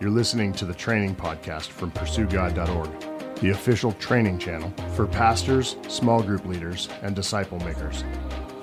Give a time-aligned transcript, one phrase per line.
[0.00, 6.20] You're listening to the training podcast from PursueGod.org, the official training channel for pastors, small
[6.20, 8.02] group leaders, and disciple makers.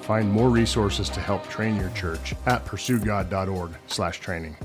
[0.01, 4.57] Find more resources to help train your church at PursueGod.org/training.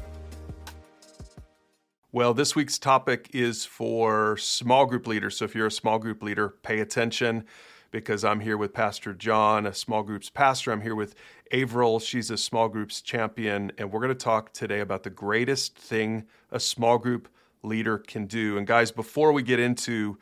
[2.10, 5.36] Well, this week's topic is for small group leaders.
[5.36, 7.44] So if you're a small group leader, pay attention
[7.96, 10.70] because I'm here with Pastor John, a small groups pastor.
[10.70, 11.14] I'm here with
[11.50, 11.98] Avril.
[11.98, 13.72] She's a small groups champion.
[13.78, 17.26] And we're going to talk today about the greatest thing a small group
[17.62, 18.58] leader can do.
[18.58, 20.18] And guys, before we get into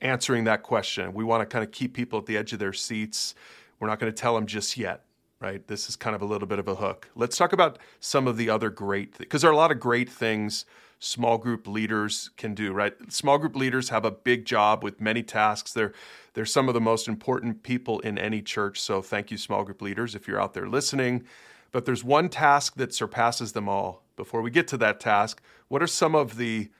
[0.00, 2.74] answering that question, we want to kind of keep people at the edge of their
[2.74, 3.34] seats.
[3.80, 5.04] We're not going to tell them just yet.
[5.40, 5.66] Right.
[5.66, 7.08] This is kind of a little bit of a hook.
[7.14, 9.80] Let's talk about some of the other great, things, because there are a lot of
[9.80, 10.66] great things
[11.04, 12.94] small group leaders can do, right?
[13.12, 15.72] Small group leaders have a big job with many tasks.
[15.72, 15.92] They're
[16.32, 18.80] they're some of the most important people in any church.
[18.80, 21.24] So thank you, small group leaders, if you're out there listening.
[21.70, 24.02] But there's one task that surpasses them all.
[24.16, 26.70] Before we get to that task, what are some of the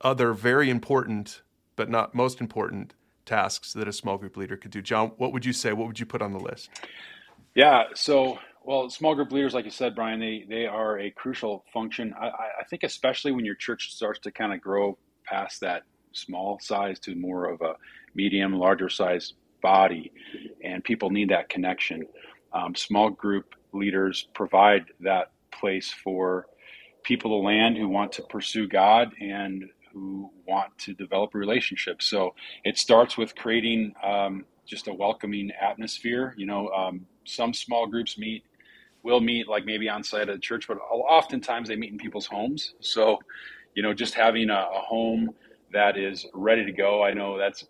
[0.00, 1.42] other very important,
[1.76, 2.94] but not most important,
[3.26, 4.82] tasks that a small group leader could do?
[4.82, 5.72] John, what would you say?
[5.72, 6.70] What would you put on the list?
[7.54, 11.64] Yeah, so well, small group leaders, like you said, Brian, they they are a crucial
[11.72, 12.14] function.
[12.18, 16.58] I, I think especially when your church starts to kind of grow past that small
[16.60, 17.74] size to more of a
[18.14, 20.12] medium, larger size body,
[20.62, 22.06] and people need that connection.
[22.52, 26.46] Um, small group leaders provide that place for
[27.02, 32.02] people to land who want to pursue God and who want to develop a relationship.
[32.02, 36.34] So it starts with creating um, just a welcoming atmosphere.
[36.36, 38.44] You know, um, some small groups meet
[39.04, 42.26] will meet like maybe on site at the church, but oftentimes they meet in people's
[42.26, 42.74] homes.
[42.80, 43.18] So,
[43.74, 45.30] you know, just having a, a home
[45.72, 47.04] that is ready to go.
[47.04, 47.64] I know that's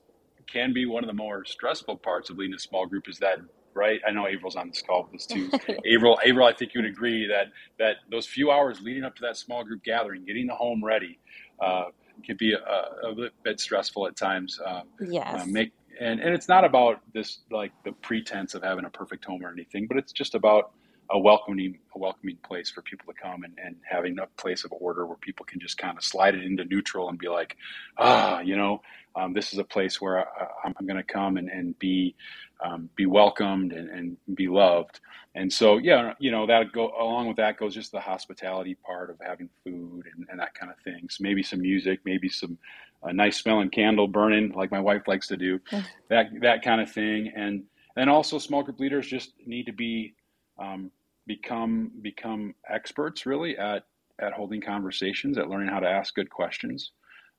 [0.47, 3.39] can be one of the more stressful parts of leading a small group is that
[3.75, 4.01] right?
[4.07, 5.51] I know Avril's on this call with us too.
[5.93, 7.49] Avril, Avril, I think you would agree that
[7.79, 11.19] that those few hours leading up to that small group gathering, getting the home ready,
[11.61, 11.87] uh,
[12.25, 14.61] can be a, a, bit stressful at times.
[14.65, 15.43] Um, yes.
[15.43, 19.25] Uh, make and and it's not about this like the pretense of having a perfect
[19.25, 20.71] home or anything, but it's just about
[21.11, 24.73] a welcoming a welcoming place for people to come and, and having a place of
[24.73, 27.57] order where people can just kind of slide it into neutral and be like
[27.99, 28.81] ah you know
[29.17, 32.17] um, this is a place where I, am going to come and, and be
[32.65, 35.01] um, be welcomed and, and be loved.
[35.35, 39.11] And so yeah you know that go along with that goes just the hospitality part
[39.11, 41.09] of having food and, and that kind of thing.
[41.11, 42.59] So maybe some music maybe some
[43.03, 45.61] a nice smelling candle burning like my wife likes to do
[46.09, 47.33] that that kind of thing.
[47.37, 47.65] And
[47.97, 50.15] and also small group leaders just need to be
[50.59, 50.91] um,
[51.27, 53.85] become become experts really at
[54.21, 56.93] at holding conversations, at learning how to ask good questions.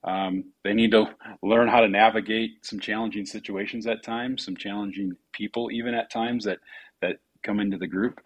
[0.03, 1.07] Um, they need to
[1.41, 6.45] learn how to navigate some challenging situations at times, some challenging people even at times
[6.45, 6.59] that
[7.01, 8.19] that come into the group.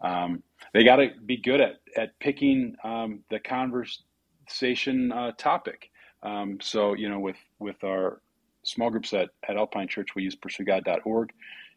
[0.00, 0.42] Um,
[0.72, 5.90] they got to be good at at picking um, the conversation uh, topic.
[6.22, 8.22] Um, so you know, with with our
[8.64, 11.32] small groups at, at Alpine Church, we use PursueGod.org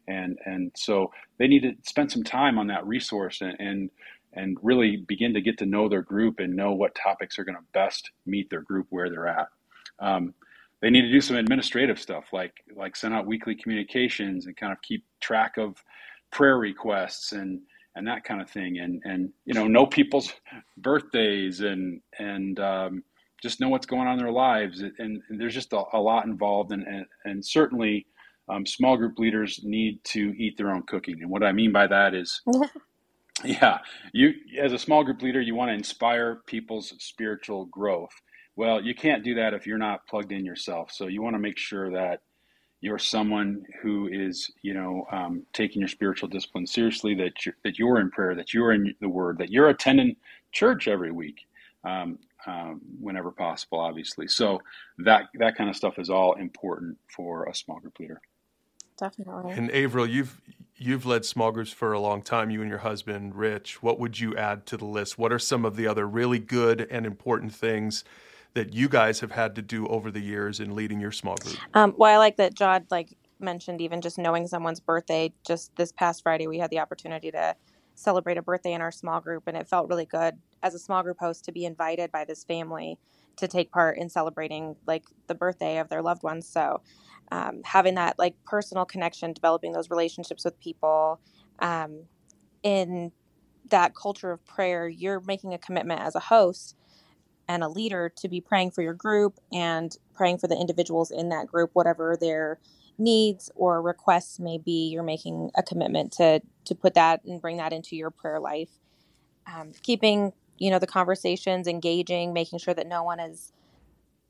[0.10, 3.90] and and so they need to spend some time on that resource and and,
[4.34, 7.56] and really begin to get to know their group and know what topics are going
[7.56, 9.48] to best meet their group where they're at.
[10.00, 10.34] Um,
[10.82, 14.72] they need to do some administrative stuff like like send out weekly communications and kind
[14.72, 15.84] of keep track of
[16.32, 17.62] prayer requests and
[17.96, 20.34] and that kind of thing and and you know know people's
[20.78, 23.04] birthdays and and um,
[23.42, 26.26] just know what's going on in their lives and, and there's just a, a lot
[26.26, 28.06] involved and, and, and certainly
[28.50, 31.22] um, small group leaders need to eat their own cooking.
[31.22, 32.42] And what I mean by that is,
[33.44, 33.80] yeah,
[34.14, 38.12] you as a small group leader, you want to inspire people's spiritual growth.
[38.56, 40.92] Well, you can't do that if you're not plugged in yourself.
[40.92, 42.22] So you want to make sure that
[42.82, 47.14] you're someone who is, you know, um, taking your spiritual discipline seriously.
[47.16, 50.16] That you're, that you're in prayer, that you're in the Word, that you're attending
[50.52, 51.42] church every week.
[51.84, 54.28] Um, um, whenever possible, obviously.
[54.28, 54.62] So
[55.00, 58.22] that that kind of stuff is all important for a small group leader
[59.00, 59.52] definitely.
[59.54, 60.42] And Avril, you've
[60.76, 62.50] you've led small groups for a long time.
[62.50, 63.84] You and your husband, Rich.
[63.84, 65.18] What would you add to the list?
[65.18, 68.04] What are some of the other really good and important things
[68.54, 71.58] that you guys have had to do over the years in leading your small group?
[71.74, 75.34] Um, well, I like that John like mentioned even just knowing someone's birthday.
[75.46, 77.56] Just this past Friday, we had the opportunity to
[77.96, 81.04] celebrate a birthday in our small group, and it felt really good as a small
[81.04, 82.98] group host to be invited by this family
[83.40, 86.48] to take part in celebrating like the birthday of their loved ones.
[86.48, 86.82] So
[87.32, 91.20] um, having that like personal connection, developing those relationships with people,
[91.60, 92.04] um,
[92.64, 93.12] in
[93.70, 96.76] that culture of prayer, you're making a commitment as a host
[97.48, 101.30] and a leader to be praying for your group and praying for the individuals in
[101.30, 102.60] that group, whatever their
[102.98, 104.90] needs or requests may be.
[104.90, 108.70] You're making a commitment to to put that and bring that into your prayer life.
[109.48, 113.52] Um, keeping you know the conversations engaging making sure that no one is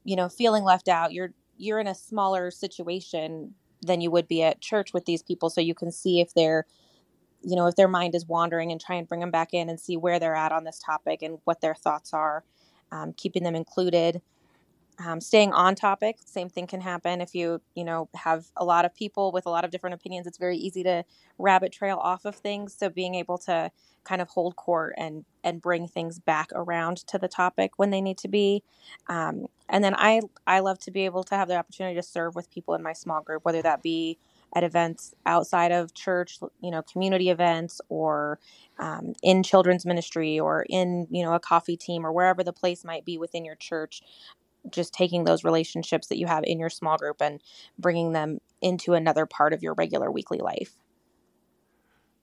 [0.03, 1.13] you know feeling left out.
[1.13, 5.49] You're you're in a smaller situation than you would be at church with these people
[5.49, 6.65] so you can see if they're
[7.41, 9.79] you know if their mind is wandering and try and bring them back in and
[9.79, 12.43] see where they're at on this topic and what their thoughts are
[12.91, 14.21] um, keeping them included
[15.05, 18.85] um, staying on topic same thing can happen if you you know have a lot
[18.85, 20.27] of people with a lot of different opinions.
[20.27, 21.03] It's very easy to
[21.39, 23.71] rabbit trail off of things so being able to
[24.05, 28.01] kind of hold court and and bring things back around to the topic when they
[28.01, 28.63] need to be.
[29.09, 32.35] Um, and then i i love to be able to have the opportunity to serve
[32.35, 34.17] with people in my small group whether that be
[34.55, 38.39] at events outside of church you know community events or
[38.79, 42.83] um, in children's ministry or in you know a coffee team or wherever the place
[42.85, 44.01] might be within your church
[44.71, 47.41] just taking those relationships that you have in your small group and
[47.77, 50.73] bringing them into another part of your regular weekly life.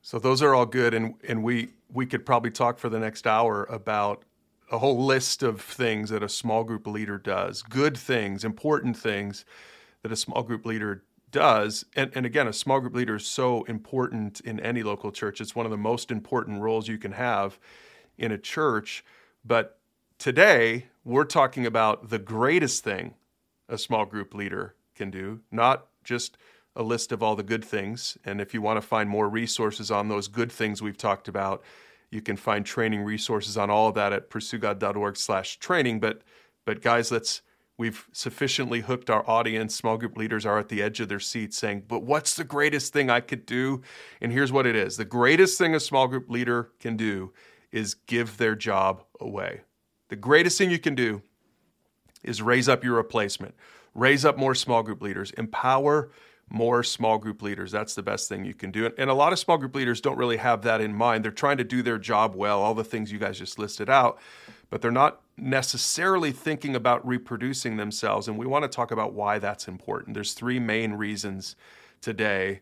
[0.03, 3.27] So those are all good, and and we we could probably talk for the next
[3.27, 4.23] hour about
[4.71, 9.45] a whole list of things that a small group leader does, good things, important things
[10.03, 11.85] that a small group leader does.
[11.95, 15.41] And, and again, a small group leader is so important in any local church.
[15.41, 17.59] It's one of the most important roles you can have
[18.19, 19.05] in a church.
[19.45, 19.76] But
[20.19, 23.15] today, we're talking about the greatest thing
[23.69, 26.37] a small group leader can do, not just
[26.75, 28.19] a list of all the good things.
[28.25, 31.63] And if you want to find more resources on those good things we've talked about,
[32.11, 36.01] you can find training resources on all of that at pursuegod.org slash training.
[36.01, 36.23] But
[36.65, 37.43] but guys, let's
[37.79, 39.75] we've sufficiently hooked our audience.
[39.75, 42.93] Small group leaders are at the edge of their seats saying, but what's the greatest
[42.93, 43.83] thing I could do?
[44.21, 44.97] And here's what it is.
[44.97, 47.33] The greatest thing a small group leader can do
[47.73, 49.61] is give their job away.
[50.09, 51.23] The greatest thing you can do
[52.23, 53.55] is raise up your replacement,
[53.95, 56.11] raise up more small group leaders, empower
[56.49, 57.73] more small group leaders.
[57.73, 58.91] That's the best thing you can do.
[58.99, 61.25] And a lot of small group leaders don't really have that in mind.
[61.25, 64.19] They're trying to do their job well, all the things you guys just listed out,
[64.71, 68.29] but they're not necessarily thinking about reproducing themselves.
[68.29, 70.15] And we want to talk about why that's important.
[70.15, 71.57] There's three main reasons
[72.01, 72.61] today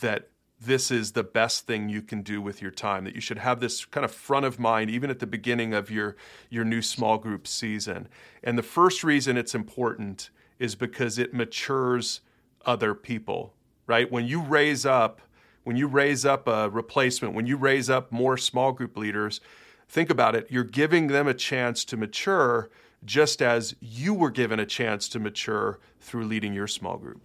[0.00, 0.28] that
[0.60, 3.60] this is the best thing you can do with your time that you should have
[3.60, 6.16] this kind of front of mind even at the beginning of your
[6.50, 8.08] your new small group season.
[8.42, 12.20] And the first reason it's important is because it matures
[12.66, 13.54] other people
[13.86, 14.12] right?
[14.12, 15.20] When you raise up
[15.64, 19.40] when you raise up a replacement when you raise up more small group leaders
[19.88, 22.70] think about it you're giving them a chance to mature
[23.04, 27.20] just as you were given a chance to mature through leading your small group.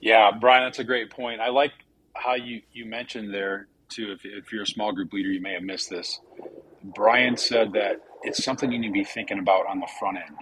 [0.00, 1.40] Yeah, Brian, that's a great point.
[1.40, 1.72] I like
[2.14, 5.54] how you, you mentioned there too, if, if you're a small group leader, you may
[5.54, 6.20] have missed this.
[6.82, 10.36] Brian said that it's something you need to be thinking about on the front end.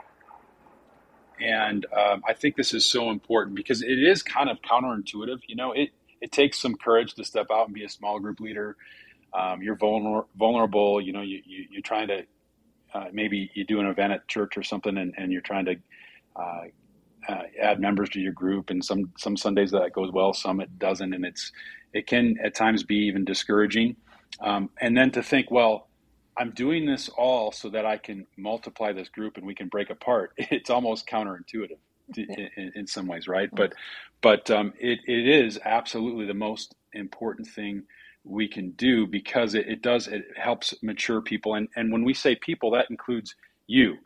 [1.40, 5.40] And um, I think this is so important because it is kind of counterintuitive.
[5.46, 8.40] You know, it, it takes some courage to step out and be a small group
[8.40, 8.76] leader.
[9.32, 11.00] Um, you're vulner- vulnerable.
[11.00, 12.22] You know, you, you, you're trying to,
[12.92, 15.76] uh, maybe you do an event at church or something and, and you're trying to
[16.34, 16.62] uh,
[17.28, 20.78] uh, add members to your group and some some sundays that goes well some it
[20.78, 21.52] doesn't and it's
[21.92, 23.96] it can at times be even discouraging.
[24.40, 25.88] Um, and then to think well
[26.36, 29.90] i'm doing this all so that i can multiply this group and we can break
[29.90, 31.78] apart it's almost counterintuitive
[32.14, 32.22] to,
[32.56, 33.48] in, in, some ways right?
[33.52, 33.74] But
[34.20, 37.84] but um, it, it is absolutely the most important thing
[38.24, 41.54] we can do because it, it does it helps mature people.
[41.54, 43.34] And and when we say people that includes
[43.66, 43.96] you.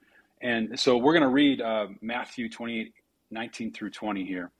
[0.41, 2.93] And so we're going to read uh, Matthew 28,
[3.33, 4.51] 19 through 20 here.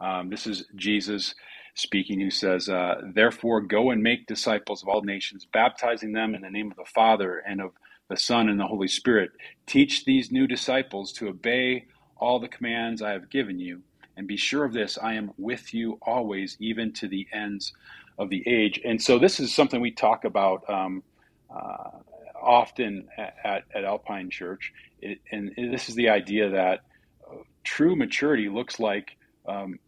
[0.00, 1.34] Um, this is Jesus
[1.74, 6.42] speaking, who says, uh, Therefore, go and make disciples of all nations, baptizing them in
[6.42, 7.72] the name of the Father and of
[8.08, 9.30] the Son and the Holy Spirit.
[9.66, 13.82] Teach these new disciples to obey all the commands I have given you.
[14.16, 17.72] And be sure of this I am with you always, even to the ends
[18.18, 18.80] of the age.
[18.84, 21.02] And so, this is something we talk about um,
[21.54, 21.90] uh,
[22.40, 24.72] often at, at, Alpine Church.
[25.02, 26.80] It, and this is the idea that
[27.66, 29.78] true maturity looks like um,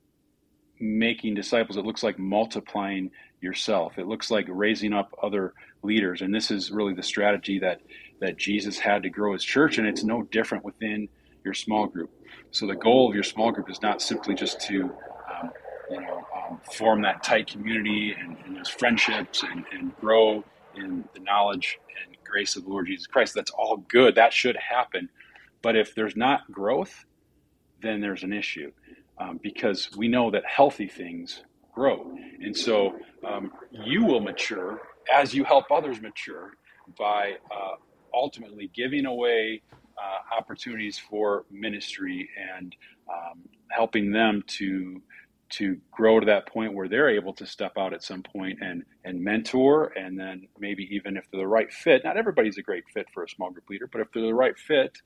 [0.81, 1.79] making disciples.
[1.79, 3.99] It looks like multiplying yourself.
[3.99, 6.21] It looks like raising up other leaders.
[6.21, 7.81] And this is really the strategy that
[8.21, 11.09] that Jesus had to grow his church, and it's no different within
[11.45, 12.11] your small group.
[12.51, 14.91] So the goal of your small group is not simply just to
[15.33, 15.51] um,
[15.89, 20.43] you know um, form that tight community and, and those friendships and, and grow
[20.75, 23.35] in the knowledge and grace of the Lord Jesus Christ.
[23.35, 24.17] That's all good.
[24.17, 25.09] That should happen.
[25.63, 27.05] But if there's not growth,
[27.83, 28.71] then there's an issue
[29.19, 31.43] um, because we know that healthy things
[31.73, 32.17] grow.
[32.41, 34.81] And so um, you will mature
[35.13, 36.53] as you help others mature
[36.99, 37.77] by uh,
[38.15, 39.63] ultimately giving away
[39.97, 42.75] uh, opportunities for ministry and
[43.09, 45.03] um, helping them to
[45.51, 48.83] to grow to that point where they're able to step out at some point and
[49.05, 52.85] and mentor and then maybe even if they're the right fit not everybody's a great
[52.93, 54.99] fit for a small group leader but if they're the right fit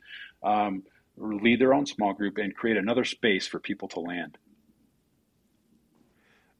[0.42, 0.82] um,
[1.16, 4.38] lead their own small group and create another space for people to land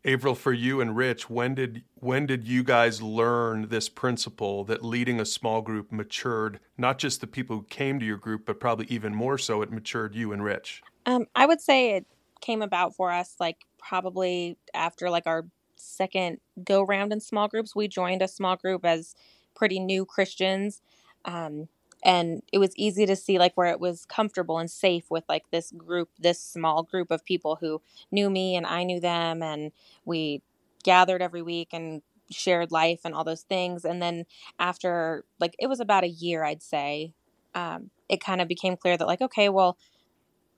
[0.05, 4.85] Avril, for you and Rich, when did when did you guys learn this principle that
[4.85, 8.59] leading a small group matured not just the people who came to your group, but
[8.59, 10.83] probably even more so, it matured you and Rich?
[11.07, 12.07] Um, I would say it
[12.41, 17.77] came about for us like probably after like our second go round in small groups.
[17.77, 19.15] We joined a small group as
[19.55, 20.83] pretty new Christians.
[21.25, 21.69] Um,
[22.03, 25.45] and it was easy to see like where it was comfortable and safe with like
[25.51, 27.81] this group this small group of people who
[28.11, 29.73] knew me and i knew them and
[30.05, 30.43] we
[30.85, 34.25] gathered every week and shared life and all those things and then
[34.59, 37.13] after like it was about a year i'd say
[37.55, 39.77] um, it kind of became clear that like okay well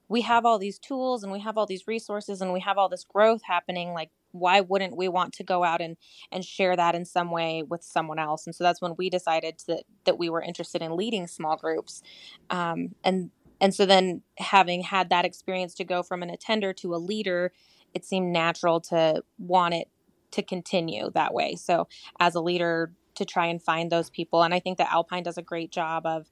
[0.09, 2.89] we have all these tools and we have all these resources and we have all
[2.89, 5.97] this growth happening like why wouldn't we want to go out and
[6.33, 8.47] and share that in some way with someone else?
[8.47, 12.03] And so that's when we decided to, that we were interested in leading small groups.
[12.51, 16.95] Um, and and so then having had that experience to go from an attender to
[16.95, 17.53] a leader
[17.95, 19.89] it seemed natural to want it
[20.33, 21.55] to continue that way.
[21.55, 21.87] So
[22.19, 24.43] as a leader to try and find those people.
[24.43, 26.31] And i think that alpine does a great job of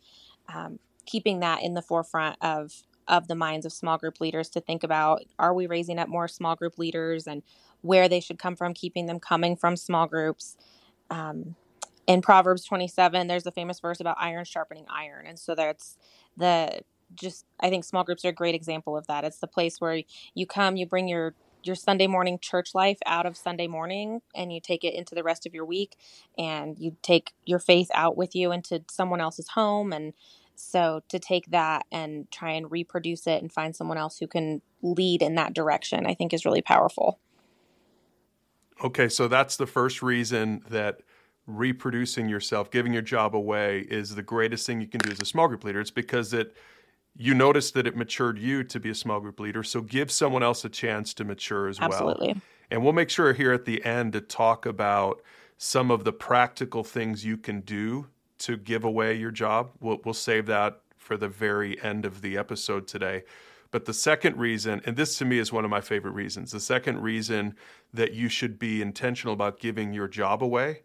[0.53, 4.61] um, keeping that in the forefront of of the minds of small group leaders to
[4.61, 7.27] think about are we raising up more small group leaders?
[7.27, 7.43] And
[7.83, 10.57] where they should come from, keeping them coming from small groups.
[11.11, 11.57] Um,
[12.07, 15.27] in Proverbs 27, there's a famous verse about iron sharpening iron.
[15.27, 15.97] And so that's
[16.37, 16.81] the
[17.15, 19.25] just, I think small groups are a great example of that.
[19.25, 20.03] It's the place where
[20.35, 21.35] you come, you bring your
[21.65, 25.23] your Sunday morning church life out of Sunday morning and you take it into the
[25.23, 25.97] rest of your week
[26.37, 30.13] and you take your faith out with you into someone else's home and
[30.57, 34.63] so to take that and try and reproduce it and find someone else who can
[34.83, 37.19] lead in that direction, I think is really powerful.
[38.83, 41.01] Okay, so that's the first reason that
[41.47, 45.25] reproducing yourself, giving your job away is the greatest thing you can do as a
[45.25, 45.81] small group leader.
[45.81, 46.57] It's because it
[47.17, 50.43] you noticed that it matured you to be a small group leader, so give someone
[50.43, 52.07] else a chance to mature as Absolutely.
[52.07, 52.13] well.
[52.13, 52.43] Absolutely.
[52.71, 55.21] And we'll make sure here at the end to talk about
[55.59, 58.07] some of the practical things you can do
[58.39, 59.73] to give away your job.
[59.79, 63.25] We'll, we'll save that for the very end of the episode today.
[63.73, 66.61] But the second reason, and this to me is one of my favorite reasons, the
[66.61, 67.57] second reason
[67.93, 70.83] that you should be intentional about giving your job away,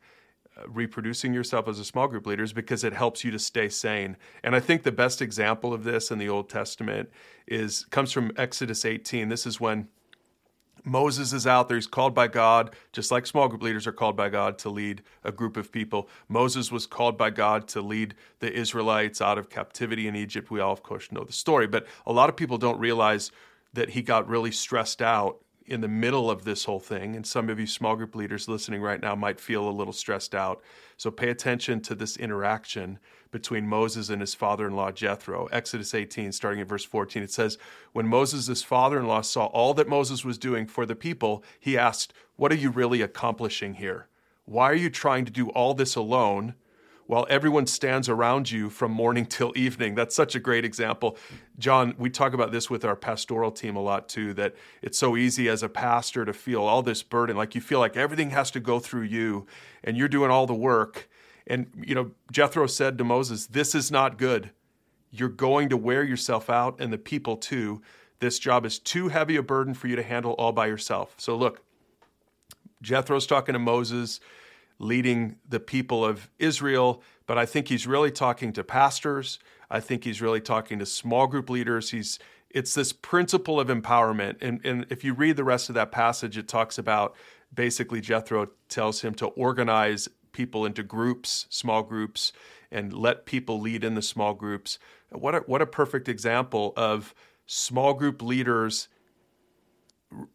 [0.58, 3.68] uh, reproducing yourself as a small group leader, is because it helps you to stay
[3.68, 4.16] sane.
[4.42, 7.10] And I think the best example of this in the Old Testament
[7.46, 9.28] is comes from Exodus 18.
[9.28, 9.90] This is when
[10.84, 11.78] Moses is out there.
[11.78, 15.04] He's called by God, just like small group leaders are called by God to lead
[15.24, 16.10] a group of people.
[16.28, 20.52] Moses was called by God to lead the Israelites out of captivity in Egypt.
[20.52, 23.32] We all, of course, know the story, but a lot of people don't realize
[23.74, 27.16] that he got really stressed out in the middle of this whole thing.
[27.16, 30.34] And some of you small group leaders listening right now might feel a little stressed
[30.34, 30.62] out.
[30.96, 33.00] So pay attention to this interaction
[33.32, 35.48] between Moses and his father in law Jethro.
[35.52, 37.58] Exodus 18, starting at verse 14, it says,
[37.92, 41.78] When Moses' father in law saw all that Moses was doing for the people, he
[41.78, 44.08] asked, What are you really accomplishing here?
[44.46, 46.56] Why are you trying to do all this alone?
[47.08, 49.96] While everyone stands around you from morning till evening.
[49.96, 51.18] That's such a great example.
[51.58, 55.18] John, we talk about this with our pastoral team a lot too, that it's so
[55.18, 58.52] easy as a pastor to feel all this burden, like you feel like everything has
[58.52, 59.48] to go through you
[59.84, 61.10] and you're doing all the work.
[61.48, 64.52] And, you know, Jethro said to Moses, This is not good.
[65.10, 67.82] You're going to wear yourself out and the people too.
[68.20, 71.16] This job is too heavy a burden for you to handle all by yourself.
[71.18, 71.62] So, look,
[72.82, 74.20] Jethro's talking to Moses,
[74.80, 79.40] leading the people of Israel, but I think he's really talking to pastors.
[79.70, 81.92] I think he's really talking to small group leaders.
[81.92, 82.20] He's
[82.50, 84.38] it's this principle of empowerment.
[84.42, 87.16] And, and if you read the rest of that passage, it talks about
[87.54, 92.32] basically Jethro tells him to organize people into groups, small groups,
[92.72, 94.80] and let people lead in the small groups.
[95.12, 97.14] What a, what a perfect example of
[97.46, 98.88] small group leaders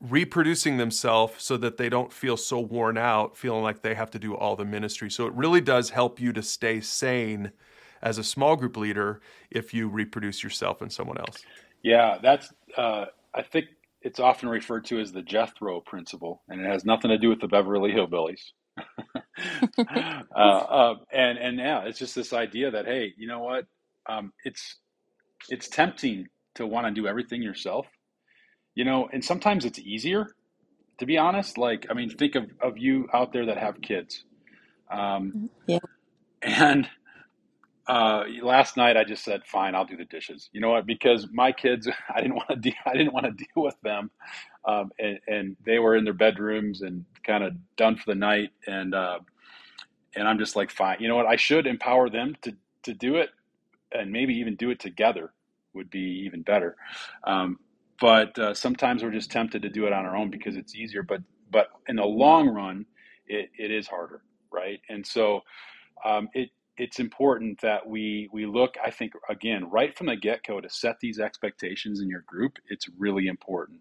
[0.00, 4.18] reproducing themselves so that they don't feel so worn out, feeling like they have to
[4.18, 5.10] do all the ministry.
[5.10, 7.52] So it really does help you to stay sane
[8.02, 11.38] as a small group leader if you reproduce yourself and someone else.
[11.82, 13.66] Yeah, that's, uh, I think
[14.02, 17.40] it's often referred to as the Jethro principle, and it has nothing to do with
[17.40, 18.40] the Beverly Hillbillies.
[19.78, 23.66] uh, uh, and and yeah, it's just this idea that hey, you know what?
[24.08, 24.76] Um, it's
[25.48, 27.86] it's tempting to want to do everything yourself,
[28.74, 30.34] you know, and sometimes it's easier.
[31.00, 34.24] To be honest, like I mean, think of of you out there that have kids,
[34.90, 35.36] um,
[35.66, 35.78] yeah,
[36.42, 36.88] and
[37.86, 40.86] Uh, last night I just said, "Fine, I'll do the dishes." You know what?
[40.86, 44.10] Because my kids, I didn't want to deal, I didn't want to deal with them,
[44.66, 48.50] um, and and they were in their bedrooms and kind of done for the night,
[48.66, 49.18] and uh,
[50.16, 51.26] and I'm just like, "Fine." You know what?
[51.26, 53.30] I should empower them to to do it,
[53.92, 55.32] and maybe even do it together
[55.74, 56.76] would be even better.
[57.24, 57.58] Um,
[58.02, 61.04] but uh, sometimes we're just tempted to do it on our own because it's easier.
[61.04, 61.20] But
[61.52, 62.84] but in the long run,
[63.28, 64.80] it, it is harder, right?
[64.90, 65.42] And so
[66.04, 68.74] um, it it's important that we we look.
[68.84, 72.54] I think again, right from the get go, to set these expectations in your group.
[72.70, 73.80] It's really important.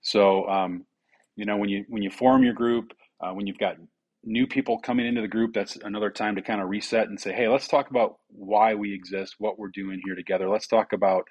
[0.00, 0.86] So um,
[1.36, 3.76] you know when you when you form your group, uh, when you've got
[4.24, 7.32] new people coming into the group, that's another time to kind of reset and say,
[7.32, 10.48] hey, let's talk about why we exist, what we're doing here together.
[10.48, 11.24] Let's talk about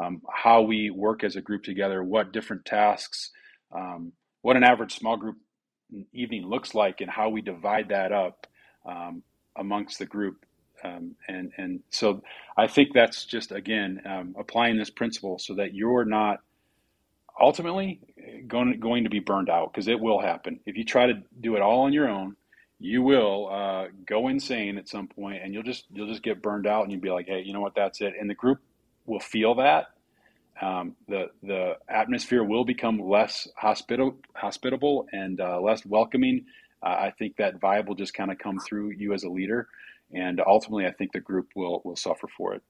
[0.00, 3.30] um, how we work as a group together, what different tasks,
[3.72, 5.36] um, what an average small group
[6.12, 8.46] evening looks like, and how we divide that up
[8.86, 9.22] um,
[9.56, 10.44] amongst the group.
[10.82, 12.22] Um, and and so
[12.56, 16.40] I think that's just again um, applying this principle so that you're not
[17.40, 18.00] ultimately
[18.46, 21.56] going going to be burned out because it will happen if you try to do
[21.56, 22.36] it all on your own.
[22.80, 26.66] You will uh, go insane at some point, and you'll just you'll just get burned
[26.66, 27.76] out, and you'll be like, "Hey, you know what?
[27.76, 28.58] That's it." And the group
[29.06, 29.86] will feel that.
[30.60, 36.46] Um, the the atmosphere will become less hospitable, hospitable and uh, less welcoming.
[36.82, 39.68] Uh, I think that vibe will just kind of come through you as a leader,
[40.12, 42.62] and ultimately, I think the group will will suffer for it.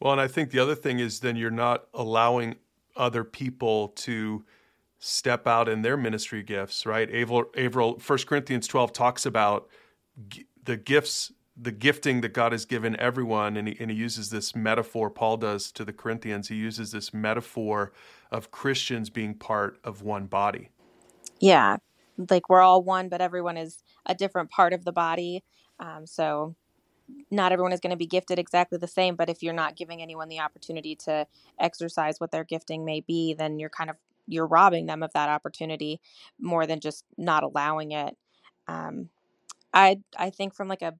[0.00, 2.56] Well, and I think the other thing is then you're not allowing
[2.96, 4.44] other people to
[4.98, 7.08] step out in their ministry gifts, right?
[7.10, 9.68] Averill, Averill 1 Corinthians 12 talks about
[10.62, 14.54] the gifts the gifting that God has given everyone, and he, and he uses this
[14.54, 17.92] metaphor, Paul does to the Corinthians, he uses this metaphor
[18.30, 20.70] of Christians being part of one body.
[21.40, 21.78] Yeah,
[22.30, 25.44] like we're all one, but everyone is a different part of the body.
[25.80, 26.54] Um, so
[27.30, 30.02] not everyone is going to be gifted exactly the same, but if you're not giving
[30.02, 31.26] anyone the opportunity to
[31.58, 33.96] exercise what their gifting may be, then you're kind of
[34.26, 36.00] you're robbing them of that opportunity
[36.40, 38.16] more than just not allowing it.
[38.66, 39.08] Um,
[39.72, 40.94] I I think from like a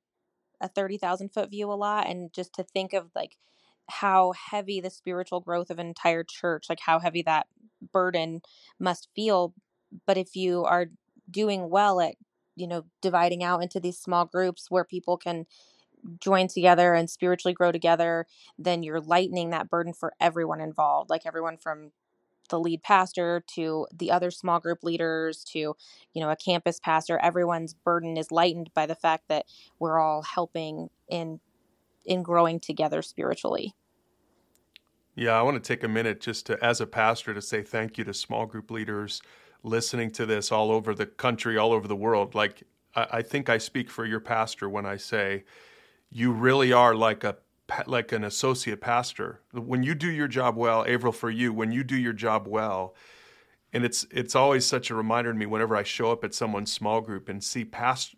[0.60, 3.36] a 30,000 foot view a lot and just to think of like
[3.88, 7.46] how heavy the spiritual growth of an entire church, like how heavy that
[7.92, 8.40] burden
[8.78, 9.54] must feel.
[10.06, 10.86] But if you are
[11.30, 12.14] doing well at,
[12.56, 15.46] you know, dividing out into these small groups where people can
[16.20, 18.26] join together and spiritually grow together,
[18.58, 21.90] then you're lightening that burden for everyone involved, like everyone from
[22.48, 25.76] the lead pastor to the other small group leaders to you
[26.20, 29.46] know a campus pastor everyone's burden is lightened by the fact that
[29.78, 31.40] we're all helping in
[32.04, 33.74] in growing together spiritually.
[35.14, 37.98] Yeah i want to take a minute just to as a pastor to say thank
[37.98, 39.22] you to small group leaders
[39.62, 42.34] listening to this all over the country all over the world.
[42.34, 42.62] Like
[42.94, 45.44] i, I think i speak for your pastor when i say
[46.10, 47.36] you really are like a
[47.86, 49.40] like an associate pastor.
[49.52, 52.94] When you do your job well, Averill, for you, when you do your job well,
[53.72, 56.72] and it's it's always such a reminder to me whenever I show up at someone's
[56.72, 58.14] small group and see past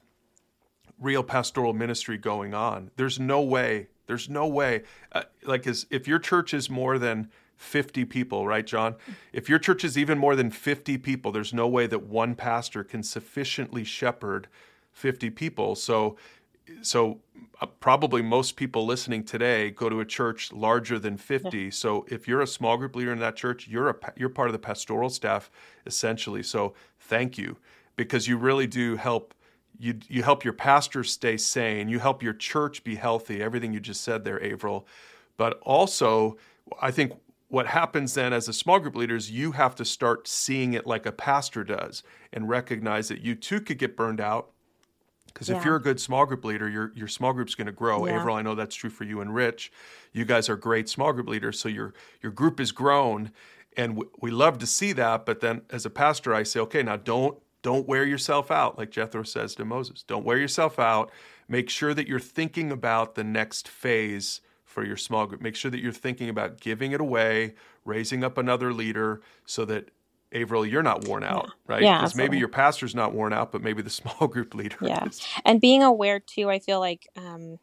[1.00, 2.90] real pastoral ministry going on.
[2.96, 3.88] There's no way.
[4.06, 4.82] There's no way.
[5.12, 8.94] Uh, like, as if your church is more than 50 people, right, John?
[9.32, 12.84] If your church is even more than 50 people, there's no way that one pastor
[12.84, 14.48] can sufficiently shepherd
[14.92, 15.74] 50 people.
[15.74, 16.16] So
[16.82, 17.20] so
[17.60, 21.70] uh, probably most people listening today go to a church larger than 50 yeah.
[21.70, 24.52] so if you're a small group leader in that church you're a you're part of
[24.52, 25.50] the pastoral staff
[25.86, 26.42] essentially.
[26.42, 27.56] So thank you
[27.96, 29.34] because you really do help
[29.78, 31.88] you you help your pastor stay sane.
[31.88, 34.86] You help your church be healthy everything you just said there Averill
[35.36, 36.36] but also
[36.80, 37.12] I think
[37.48, 40.86] what happens then as a small group leader is you have to start seeing it
[40.86, 42.02] like a pastor does
[42.32, 44.50] and recognize that you too could get burned out
[45.38, 45.58] because yeah.
[45.58, 48.06] if you're a good small group leader, your your small group's going to grow.
[48.06, 48.16] Yeah.
[48.16, 49.70] Averill, I know that's true for you and Rich.
[50.12, 53.30] You guys are great small group leaders, so your your group is grown,
[53.76, 55.24] and w- we love to see that.
[55.24, 58.90] But then, as a pastor, I say, okay, now don't don't wear yourself out, like
[58.90, 60.02] Jethro says to Moses.
[60.02, 61.12] Don't wear yourself out.
[61.46, 65.40] Make sure that you're thinking about the next phase for your small group.
[65.40, 69.90] Make sure that you're thinking about giving it away, raising up another leader, so that
[70.32, 71.52] Averill, you're not worn out, yeah.
[71.66, 71.82] right?
[71.82, 71.98] Yeah.
[71.98, 75.06] Because maybe your pastor's not worn out, but maybe the small group leader yeah.
[75.06, 75.26] is.
[75.44, 77.58] And being aware too, I feel like um,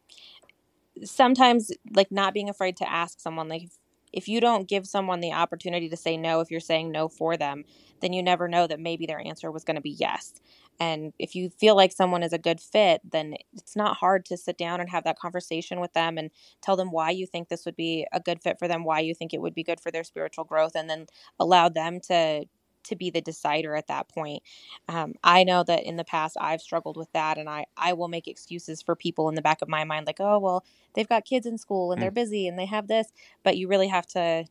[1.04, 3.78] sometimes like not being afraid to ask someone, like if,
[4.12, 7.36] if you don't give someone the opportunity to say no, if you're saying no for
[7.36, 7.64] them,
[8.00, 10.34] then you never know that maybe their answer was going to be yes.
[10.78, 14.36] And if you feel like someone is a good fit, then it's not hard to
[14.36, 17.64] sit down and have that conversation with them and tell them why you think this
[17.64, 19.90] would be a good fit for them, why you think it would be good for
[19.90, 21.06] their spiritual growth, and then
[21.38, 22.44] allow them to
[22.86, 24.42] to be the decider at that point.
[24.88, 28.08] Um, I know that in the past I've struggled with that, and I I will
[28.08, 31.24] make excuses for people in the back of my mind, like, oh well, they've got
[31.24, 32.02] kids in school and mm.
[32.02, 33.08] they're busy and they have this,
[33.42, 34.44] but you really have to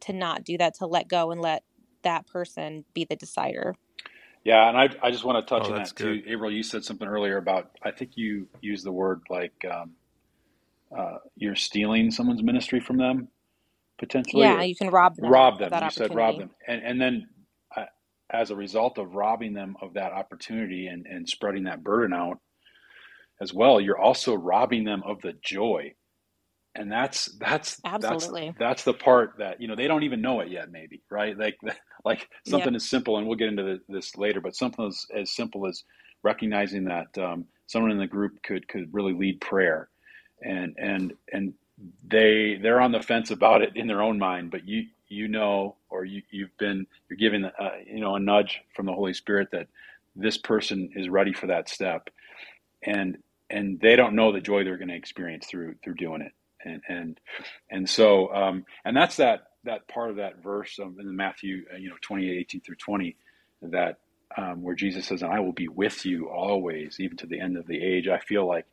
[0.00, 1.64] to not do that, to let go and let
[2.02, 3.74] that person be the decider.
[4.44, 6.22] Yeah, and I, I just want to touch oh, on that good.
[6.24, 6.30] too.
[6.30, 9.92] April, you said something earlier about I think you used the word like um,
[10.96, 13.28] uh, you're stealing someone's ministry from them
[13.98, 14.42] potentially.
[14.42, 15.30] Yeah, you can rob them.
[15.30, 15.72] Rob them.
[15.72, 17.28] You said rob them, and and then
[18.30, 22.38] as a result of robbing them of that opportunity and and spreading that burden out
[23.40, 25.92] as well, you're also robbing them of the joy.
[26.74, 28.48] And that's that's absolutely.
[28.48, 31.36] that's, that's, the part that you know they don't even know it yet maybe right?
[31.36, 31.56] Like
[32.04, 35.34] like something as simple and we'll get into the, this later but something as, as
[35.34, 35.84] simple as
[36.22, 39.88] recognizing that um, someone in the group could could really lead prayer.
[40.42, 41.54] And and and
[42.06, 45.76] they they're on the fence about it in their own mind but you you know
[45.90, 49.48] or you you've been you're giving uh, you know a nudge from the holy spirit
[49.52, 49.68] that
[50.16, 52.08] this person is ready for that step.
[52.84, 53.18] And
[53.50, 56.32] and they don't know the joy they're going to experience through through doing it.
[56.64, 57.20] And and
[57.70, 61.76] and so um, and that's that that part of that verse um, in Matthew uh,
[61.76, 63.16] you know 28 18 through 20
[63.62, 63.98] that
[64.36, 67.66] um, where Jesus says I will be with you always even to the end of
[67.66, 68.08] the age.
[68.08, 68.66] I feel like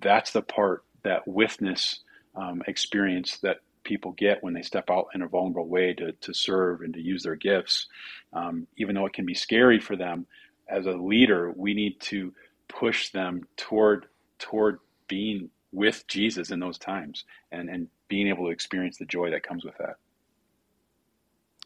[0.00, 2.00] that's the part that witness
[2.36, 6.34] um, experience that people get when they step out in a vulnerable way to, to
[6.34, 7.86] serve and to use their gifts
[8.32, 10.26] um, even though it can be scary for them
[10.68, 12.32] as a leader we need to
[12.68, 14.06] push them toward
[14.38, 19.30] toward being with Jesus in those times and, and being able to experience the joy
[19.30, 19.96] that comes with that.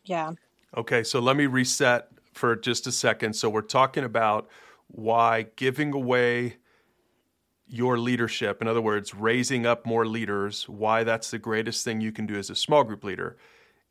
[0.04, 0.32] Yeah.
[0.76, 3.34] Okay, so let me reset for just a second.
[3.34, 4.48] So we're talking about
[4.88, 6.56] why giving away
[7.70, 12.12] your leadership, in other words, raising up more leaders, why that's the greatest thing you
[12.12, 13.36] can do as a small group leader.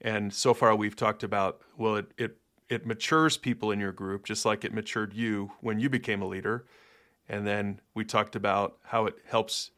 [0.02, 2.38] And so far we've talked about well it it
[2.70, 6.28] it matures people in your group just like it matured you when you became a
[6.28, 6.66] leader.
[7.28, 9.72] And then we talked about how it helps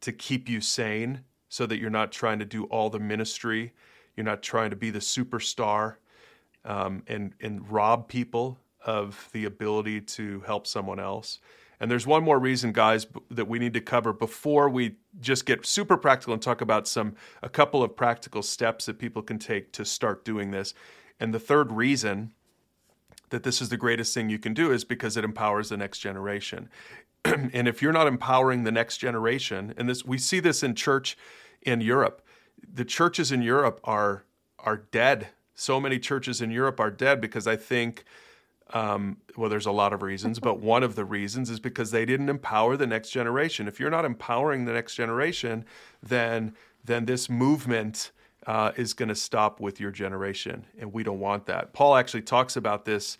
[0.00, 3.72] to keep you sane so that you're not trying to do all the ministry.
[4.16, 5.96] You're not trying to be the superstar
[6.64, 11.40] um, and, and rob people of the ability to help someone else.
[11.84, 15.66] And there's one more reason, guys, that we need to cover before we just get
[15.66, 19.70] super practical and talk about some a couple of practical steps that people can take
[19.72, 20.72] to start doing this.
[21.20, 22.32] And the third reason
[23.28, 25.98] that this is the greatest thing you can do is because it empowers the next
[25.98, 26.70] generation.
[27.26, 31.18] and if you're not empowering the next generation, and this we see this in church
[31.60, 32.22] in Europe,
[32.66, 34.24] the churches in Europe are
[34.58, 35.28] are dead.
[35.54, 38.04] So many churches in Europe are dead because I think,
[38.72, 42.04] um, well, there's a lot of reasons, but one of the reasons is because they
[42.04, 43.68] didn't empower the next generation.
[43.68, 45.64] If you're not empowering the next generation,
[46.02, 48.10] then then this movement
[48.46, 51.72] uh, is going to stop with your generation, and we don't want that.
[51.72, 53.18] Paul actually talks about this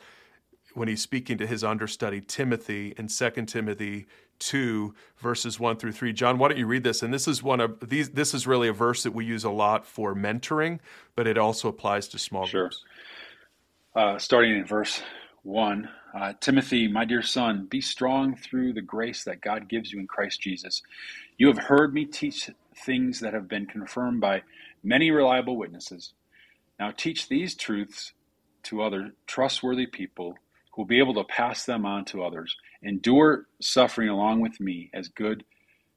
[0.75, 4.07] when he's speaking to his understudy Timothy in 2 Timothy
[4.41, 6.13] 2 verses 1 through 3.
[6.13, 7.03] John, why don't you read this?
[7.03, 9.51] And this is one of these this is really a verse that we use a
[9.51, 10.81] lot for mentoring,
[11.15, 12.63] but it also applies to small sure.
[12.63, 12.83] groups.
[13.95, 15.01] Uh, starting in verse
[15.45, 20.01] 1, uh, Timothy, my dear son, be strong through the grace that God gives you
[20.01, 20.83] in Christ Jesus.
[21.39, 24.43] You have heard me teach things that have been confirmed by
[24.83, 26.15] many reliable witnesses.
[26.79, 28.15] Now teach these truths
[28.65, 30.37] to other trustworthy people
[30.73, 32.57] who will be able to pass them on to others.
[32.83, 35.45] Endure suffering along with me as good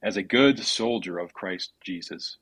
[0.04, 2.38] as a good soldier of Christ Jesus.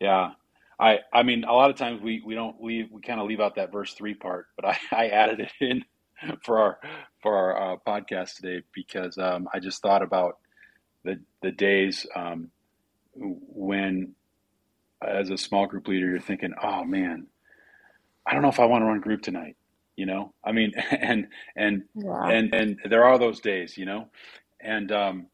[0.00, 0.32] Yeah.
[0.78, 3.40] I I mean a lot of times we, we don't leave we kind of leave
[3.40, 5.84] out that verse 3 part, but I, I added it in
[6.44, 6.78] for our
[7.22, 10.38] for our uh, podcast today because um, I just thought about
[11.04, 12.50] the the days um,
[13.14, 14.14] when
[15.02, 17.26] as a small group leader you're thinking, "Oh man,
[18.26, 19.56] I don't know if I want to run group tonight."
[19.96, 22.28] you know i mean and and yeah.
[22.28, 24.08] and and there are those days you know
[24.60, 25.26] and um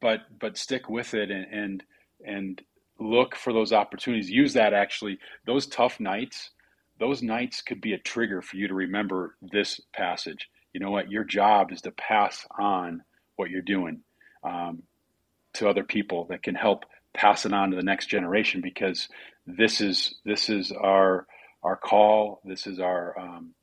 [0.00, 1.82] but but stick with it and and
[2.24, 2.62] and
[3.00, 5.18] look for those opportunities use that actually.
[5.46, 6.50] Those tough nights
[7.00, 10.48] those nights could be a trigger for you to remember this passage.
[10.72, 11.10] You know what?
[11.10, 13.02] Your job is to pass on
[13.36, 14.02] what you're doing
[14.44, 14.82] um,
[15.54, 16.84] to other people that can help
[17.14, 19.08] pass it on to the next generation because
[19.46, 21.26] this is this is our
[21.62, 22.40] our call.
[22.44, 23.54] This is our um,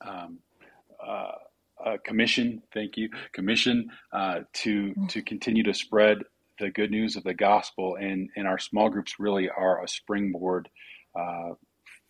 [0.00, 0.38] um,
[1.04, 1.32] uh,
[1.84, 2.62] uh, commission.
[2.72, 6.18] Thank you, commission uh, to to continue to spread
[6.58, 10.68] the good news of the gospel, and and our small groups really are a springboard
[11.18, 11.50] uh,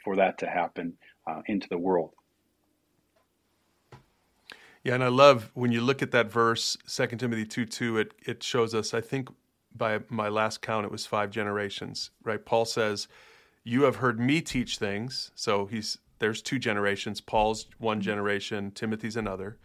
[0.05, 0.95] for that to happen
[1.27, 2.11] uh, into the world.
[4.85, 8.15] Yeah, and I love when you look at that verse, 2 Timothy 2 2, it,
[8.27, 9.29] it shows us, I think
[9.75, 12.45] by my last count, it was five generations, right?
[12.45, 13.07] Paul says,
[13.63, 15.31] You have heard me teach things.
[15.35, 17.21] So he's there's two generations.
[17.21, 19.59] Paul's one generation, Timothy's another,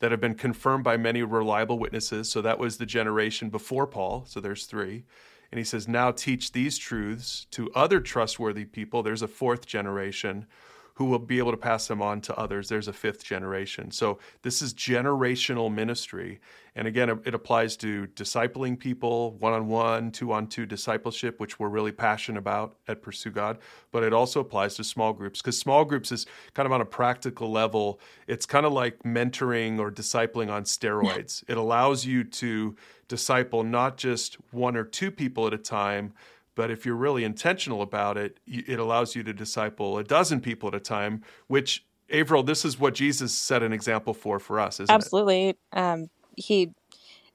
[0.00, 2.30] that have been confirmed by many reliable witnesses.
[2.30, 4.24] So that was the generation before Paul.
[4.26, 5.04] So there's three.
[5.52, 9.02] And he says, now teach these truths to other trustworthy people.
[9.02, 10.46] There's a fourth generation
[10.94, 12.68] who will be able to pass them on to others.
[12.68, 13.90] There's a fifth generation.
[13.90, 16.40] So this is generational ministry.
[16.76, 21.58] And again, it applies to discipling people, one on one, two on two discipleship, which
[21.58, 23.58] we're really passionate about at Pursue God.
[23.90, 26.86] But it also applies to small groups because small groups is kind of on a
[26.86, 28.00] practical level.
[28.26, 31.42] It's kind of like mentoring or discipling on steroids.
[31.48, 32.76] it allows you to
[33.08, 36.12] disciple not just one or two people at a time,
[36.54, 40.68] but if you're really intentional about it, it allows you to disciple a dozen people
[40.68, 44.80] at a time, which Averill, this is what Jesus set an example for for us,
[44.80, 45.50] isn't Absolutely.
[45.50, 45.58] it?
[45.72, 46.02] Absolutely.
[46.02, 46.72] Um, he,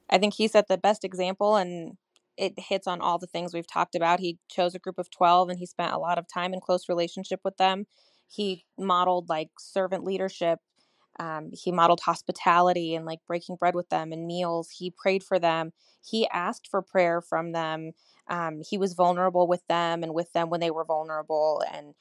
[0.10, 1.98] I think he set the best example, and
[2.38, 4.20] it hits on all the things we've talked about.
[4.20, 6.90] He chose a group of 12 and he spent a lot of time in close
[6.90, 7.86] relationship with them.
[8.28, 10.60] He modeled like servant leadership.
[11.20, 14.70] Um, he modeled hospitality and like breaking bread with them and meals.
[14.70, 15.72] He prayed for them.
[16.04, 17.92] He asked for prayer from them
[18.28, 21.94] um, he was vulnerable with them and with them when they were vulnerable and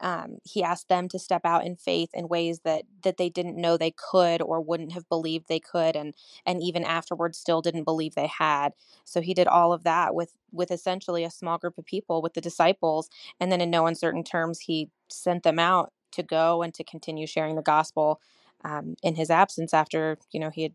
[0.00, 3.56] um, he asked them to step out in faith in ways that that they didn't
[3.60, 7.84] know they could or wouldn't have believed they could and and even afterwards still didn't
[7.84, 8.72] believe they had
[9.04, 12.34] so he did all of that with with essentially a small group of people with
[12.34, 13.08] the disciples
[13.40, 17.26] and then in no uncertain terms he sent them out to go and to continue
[17.26, 18.20] sharing the gospel
[18.64, 20.72] um, in his absence after you know he had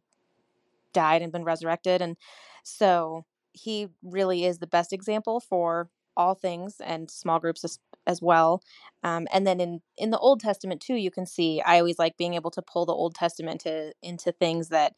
[0.94, 2.18] died and been resurrected and
[2.64, 8.22] so he really is the best example for all things and small groups as, as
[8.22, 8.62] well.
[9.04, 11.62] Um, and then in in the Old Testament too, you can see.
[11.66, 14.96] I always like being able to pull the Old Testament to into things that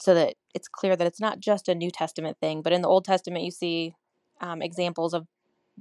[0.00, 2.62] so that it's clear that it's not just a New Testament thing.
[2.62, 3.94] But in the Old Testament, you see
[4.40, 5.26] um, examples of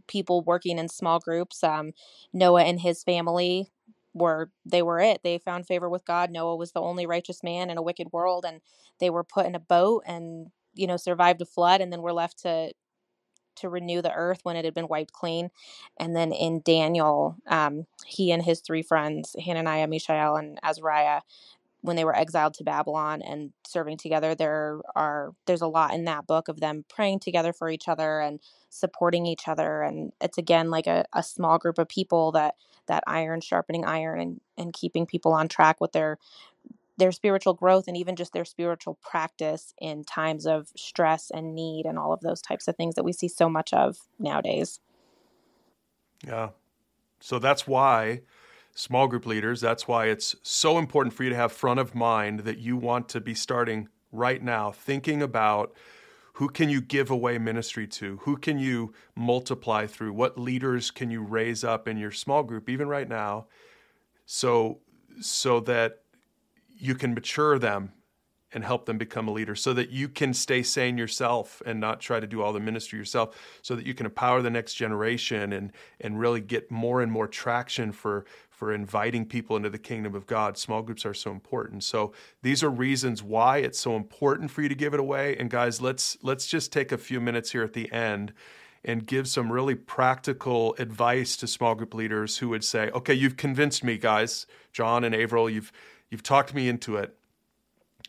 [0.07, 1.63] people working in small groups.
[1.63, 1.91] Um,
[2.33, 3.69] Noah and his family
[4.13, 5.21] were they were it.
[5.23, 6.31] They found favor with God.
[6.31, 8.61] Noah was the only righteous man in a wicked world, and
[8.99, 12.13] they were put in a boat and you know survived a flood and then were
[12.13, 12.71] left to
[13.57, 15.49] to renew the earth when it had been wiped clean
[15.99, 21.21] and then in daniel um, he and his three friends hananiah mishael and azariah
[21.81, 26.05] when they were exiled to babylon and serving together there are there's a lot in
[26.05, 28.39] that book of them praying together for each other and
[28.69, 32.55] supporting each other and it's again like a, a small group of people that
[32.87, 36.17] that iron sharpening iron and and keeping people on track with their
[37.01, 41.85] their spiritual growth and even just their spiritual practice in times of stress and need
[41.85, 44.79] and all of those types of things that we see so much of nowadays.
[46.23, 46.49] Yeah.
[47.19, 48.21] So that's why
[48.73, 52.41] small group leaders, that's why it's so important for you to have front of mind
[52.41, 55.73] that you want to be starting right now thinking about
[56.33, 58.17] who can you give away ministry to?
[58.23, 60.13] Who can you multiply through?
[60.13, 63.47] What leaders can you raise up in your small group even right now?
[64.25, 64.79] So
[65.19, 65.99] so that
[66.77, 67.91] you can mature them
[68.53, 71.99] and help them become a leader so that you can stay sane yourself and not
[71.99, 75.53] try to do all the ministry yourself so that you can empower the next generation
[75.53, 78.25] and and really get more and more traction for
[78.61, 82.63] for inviting people into the kingdom of God small groups are so important so these
[82.63, 86.17] are reasons why it's so important for you to give it away and guys let's
[86.21, 88.33] let's just take a few minutes here at the end
[88.83, 93.37] and give some really practical advice to small group leaders who would say okay you've
[93.37, 95.71] convinced me guys John and Averill you've
[96.11, 97.15] You've talked me into it.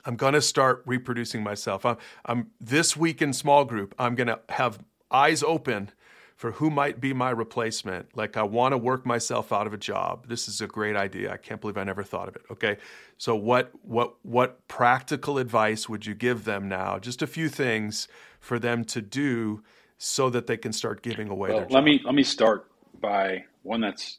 [0.04, 1.86] I'm going to start reproducing myself.
[1.86, 3.94] I'm, I'm this week in small group.
[3.98, 5.92] I'm going to have eyes open
[6.36, 8.16] for who might be my replacement.
[8.16, 10.28] Like I want to work myself out of a job.
[10.28, 11.32] This is a great idea.
[11.32, 12.42] I can't believe I never thought of it.
[12.50, 12.76] Okay.
[13.18, 16.98] So what what what practical advice would you give them now?
[16.98, 18.08] Just a few things
[18.40, 19.62] for them to do
[19.98, 21.74] so that they can start giving away well, their job.
[21.74, 22.68] Let me let me start
[23.00, 24.18] by one that's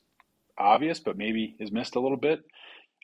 [0.58, 2.44] obvious but maybe is missed a little bit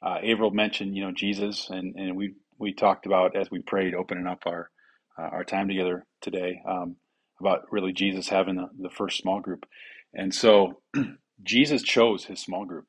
[0.02, 3.94] uh, Averill mentioned, you know, Jesus, and, and we we talked about as we prayed,
[3.94, 4.70] opening up our
[5.18, 6.96] uh, our time together today um,
[7.40, 9.66] about really Jesus having the, the first small group,
[10.14, 10.82] and so
[11.44, 12.86] Jesus chose his small group,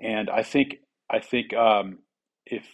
[0.00, 0.76] and I think
[1.10, 1.98] I think um,
[2.46, 2.64] if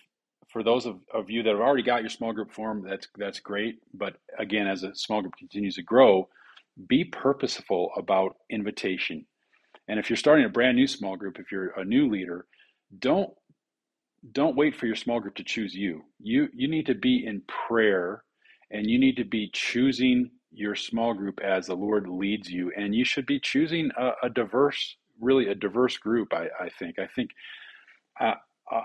[0.53, 3.41] for those of, of you that have already got your small group form, that's that's
[3.41, 3.77] great.
[3.95, 6.29] But again, as a small group continues to grow,
[6.89, 9.27] be purposeful about invitation.
[9.89, 12.47] And if you're starting a brand new small group, if you're a new leader,
[12.99, 13.31] don't
[14.33, 16.03] don't wait for your small group to choose you.
[16.21, 18.25] You you need to be in prayer
[18.71, 22.73] and you need to be choosing your small group as the Lord leads you.
[22.77, 26.33] And you should be choosing a, a diverse, really a diverse group.
[26.33, 26.99] I, I think.
[26.99, 27.31] I think.
[28.21, 28.35] Uh,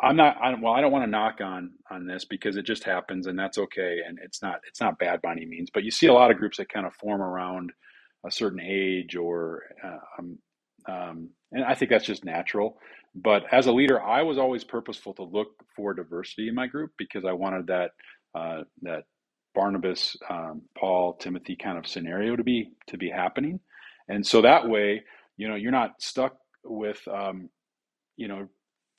[0.01, 0.37] I'm not.
[0.41, 3.37] I, well, I don't want to knock on on this because it just happens, and
[3.37, 3.99] that's okay.
[4.07, 4.61] And it's not.
[4.67, 5.69] It's not bad by any means.
[5.73, 7.71] But you see a lot of groups that kind of form around
[8.25, 10.37] a certain age or uh, um,
[10.87, 12.77] um, and I think that's just natural.
[13.15, 16.91] But as a leader, I was always purposeful to look for diversity in my group
[16.97, 17.91] because I wanted that
[18.35, 19.03] uh, that
[19.55, 23.59] Barnabas, um, Paul, Timothy kind of scenario to be to be happening,
[24.09, 25.03] and so that way,
[25.37, 27.49] you know, you're not stuck with um,
[28.17, 28.47] you know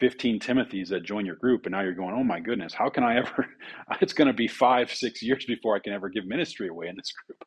[0.00, 3.04] 15 Timothys that join your group, and now you're going, oh my goodness, how can
[3.04, 3.46] I ever?
[4.00, 6.96] it's going to be five, six years before I can ever give ministry away in
[6.96, 7.44] this group.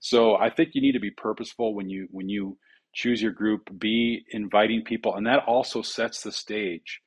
[0.00, 2.58] So I think you need to be purposeful when you when you
[2.94, 7.00] choose your group, be inviting people, and that also sets the stage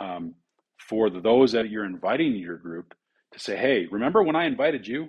[0.00, 0.34] um,
[0.78, 2.94] for those that you're inviting your group
[3.32, 5.08] to say, hey, remember when I invited you?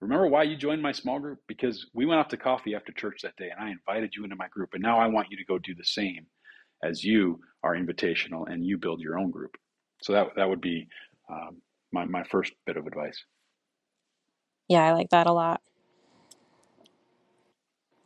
[0.00, 1.40] Remember why you joined my small group?
[1.48, 4.36] Because we went out to coffee after church that day, and I invited you into
[4.36, 6.26] my group, and now I want you to go do the same
[6.84, 9.56] as you are invitational and you build your own group.
[10.02, 10.88] So that that would be
[11.30, 13.18] um, my my first bit of advice.
[14.68, 15.62] Yeah, I like that a lot.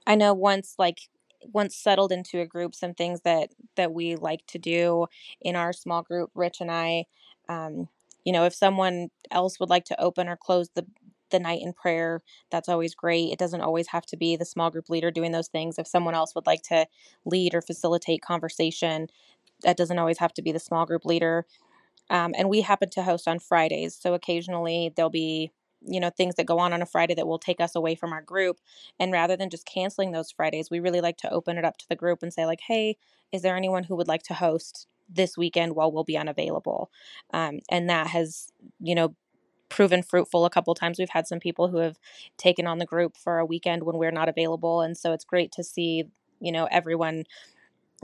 [0.07, 0.99] I know once like
[1.53, 5.07] once settled into a group, some things that that we like to do
[5.41, 7.07] in our small group, Rich and I,
[7.49, 7.89] um,
[8.25, 10.87] you know, if someone else would like to open or close the
[11.31, 13.33] the night in prayer, that's always great.
[13.33, 15.79] It doesn't always have to be the small group leader doing those things.
[15.79, 16.87] If someone else would like to
[17.25, 19.07] lead or facilitate conversation,
[19.63, 21.47] that doesn't always have to be the small group leader.
[22.11, 25.53] Um, and we happen to host on Fridays, so occasionally there'll be
[25.83, 28.13] you know things that go on on a Friday that will take us away from
[28.13, 28.59] our group.
[28.99, 31.89] And rather than just canceling those Fridays, we really like to open it up to
[31.89, 32.97] the group and say like, hey,
[33.33, 36.91] is there anyone who would like to host this weekend while we'll be unavailable?
[37.33, 39.15] Um, and that has you know
[39.69, 40.99] proven fruitful a couple times.
[40.99, 41.99] We've had some people who have
[42.37, 45.53] taken on the group for a weekend when we're not available, and so it's great
[45.53, 46.05] to see
[46.41, 47.25] you know everyone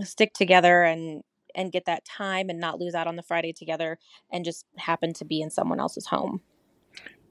[0.03, 1.23] stick together and
[1.55, 3.99] and get that time and not lose out on the Friday together
[4.31, 6.42] and just happen to be in someone else's home.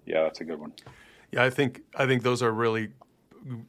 [0.06, 0.74] Yeah, that's a good one.
[1.32, 2.90] Yeah, I think I think those are really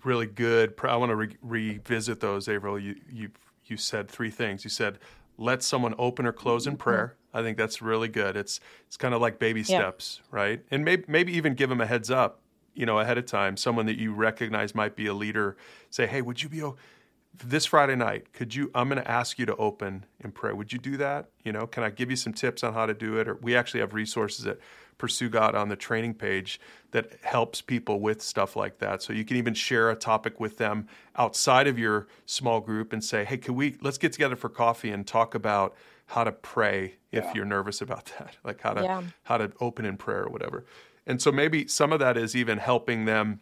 [0.04, 0.74] really good.
[0.82, 2.78] I want to re- revisit those, Avril.
[2.78, 3.30] You you
[3.64, 4.64] you said three things.
[4.64, 4.98] You said
[5.38, 6.82] let someone open or close in mm-hmm.
[6.82, 7.16] prayer.
[7.32, 8.36] I think that's really good.
[8.36, 10.38] It's it's kind of like baby steps, yeah.
[10.38, 10.62] right?
[10.70, 12.40] And maybe maybe even give them a heads up,
[12.74, 13.56] you know, ahead of time.
[13.56, 15.56] Someone that you recognize might be a leader.
[15.90, 16.62] Say, hey, would you be
[17.44, 18.32] this Friday night?
[18.32, 18.70] Could you?
[18.74, 20.54] I'm going to ask you to open in prayer.
[20.54, 21.28] Would you do that?
[21.44, 23.28] You know, can I give you some tips on how to do it?
[23.28, 24.58] Or we actually have resources at
[24.98, 26.60] Pursue God on the training page
[26.92, 29.02] that helps people with stuff like that.
[29.02, 33.04] So you can even share a topic with them outside of your small group and
[33.04, 35.74] say, "Hey, can we let's get together for coffee and talk about
[36.06, 37.32] how to pray if yeah.
[37.34, 39.02] you're nervous about that, like how to yeah.
[39.24, 40.64] how to open in prayer or whatever."
[41.06, 43.40] And so maybe some of that is even helping them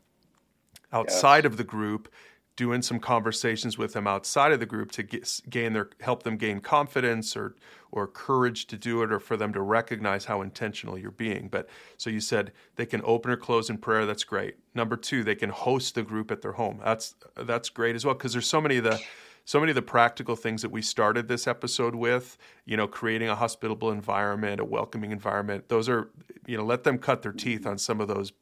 [0.93, 1.53] outside yes.
[1.53, 2.09] of the group
[2.57, 6.37] doing some conversations with them outside of the group to get, gain their help them
[6.37, 7.57] gain confidence or
[7.91, 11.49] or courage to do it or for them to recognize how intentional you're being.
[11.49, 14.07] But so you said they can open or close in prayer.
[14.07, 14.57] That's great.
[14.75, 16.81] Number 2 they can host the group at their home.
[16.85, 19.01] That's that's great as well because there's so many of the
[19.47, 23.29] so many of the practical things that we started this episode with you know creating
[23.29, 25.69] a hospitable environment a welcoming environment.
[25.69, 26.11] Those are
[26.47, 28.33] you know let them cut their teeth on some of those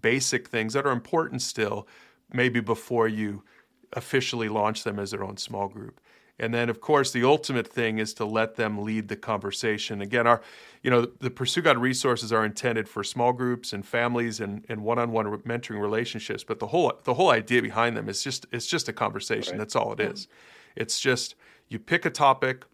[0.00, 1.88] basic things that are important still
[2.32, 3.42] maybe before you
[3.92, 6.00] officially launch them as their own small group.
[6.38, 10.00] And then, of course, the ultimate thing is to let them lead the conversation.
[10.00, 10.40] Again, our,
[10.82, 14.82] you know, the Pursue God resources are intended for small groups and families and, and
[14.82, 16.42] one-on-one mentoring relationships.
[16.42, 19.52] But the whole the whole idea behind them is just it's just a conversation.
[19.52, 19.58] Right.
[19.58, 20.28] That's all it is.
[20.76, 21.34] It's just
[21.68, 22.64] you pick a topic,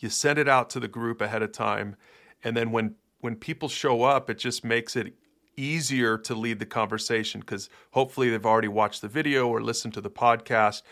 [0.00, 1.94] you send it out to the group ahead of time,
[2.42, 5.14] and then when when people show up, it just makes it
[5.56, 10.00] easier to lead the conversation because hopefully they've already watched the video or listened to
[10.00, 10.82] the podcast.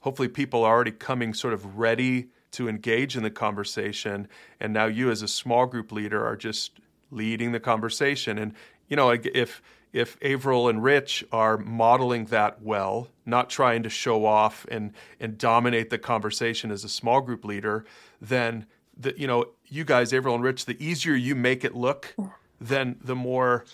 [0.00, 4.28] Hopefully, people are already coming sort of ready to engage in the conversation.
[4.60, 6.78] And now you, as a small group leader, are just
[7.10, 8.38] leading the conversation.
[8.38, 8.54] And,
[8.88, 14.24] you know, if if Avril and Rich are modeling that well, not trying to show
[14.24, 17.84] off and and dominate the conversation as a small group leader,
[18.20, 22.14] then the you know you guys, Avril and Rich, the easier you make it look,
[22.60, 23.64] then the more